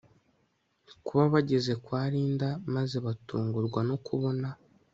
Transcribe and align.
kuba 1.05 1.23
bageze 1.33 1.73
kwa 1.83 2.01
Linda 2.11 2.49
maze 2.75 2.95
batungurwa 3.05 3.79
no 3.89 3.95
kubona 4.05 4.47